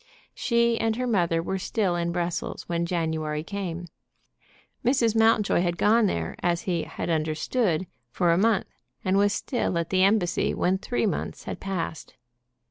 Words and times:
She 0.33 0.79
and 0.79 0.95
her 0.95 1.05
mother 1.05 1.43
were 1.43 1.59
still 1.59 1.95
at 1.95 2.11
Brussels 2.11 2.63
when 2.67 2.87
January 2.87 3.43
came. 3.43 3.85
Mrs. 4.83 5.15
Mountjoy 5.15 5.61
had 5.61 5.77
gone 5.77 6.07
there, 6.07 6.35
as 6.41 6.61
he 6.63 6.85
had 6.85 7.11
understood, 7.11 7.85
for 8.09 8.31
a 8.31 8.35
month, 8.35 8.65
and 9.05 9.15
was 9.15 9.31
still 9.31 9.77
at 9.77 9.91
the 9.91 10.01
embassy 10.03 10.55
when 10.55 10.79
three 10.79 11.05
months 11.05 11.43
had 11.43 11.59
passed. 11.59 12.15